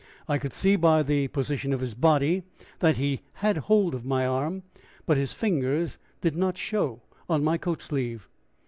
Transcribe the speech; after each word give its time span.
I 0.27 0.39
could 0.39 0.51
see 0.51 0.75
by 0.77 1.03
the 1.03 1.27
position 1.27 1.73
of 1.73 1.79
his 1.79 1.93
body 1.93 2.41
that 2.79 2.97
he 2.97 3.21
had 3.33 3.57
hold 3.69 3.93
of 3.93 4.03
my 4.03 4.25
arm, 4.25 4.63
but 5.05 5.15
his 5.15 5.31
fingers 5.31 5.99
did 6.21 6.35
not 6.35 6.57
show 6.57 7.03
on 7.29 7.43
my 7.43 7.59
coat 7.59 7.83
sleeve. 7.83 8.27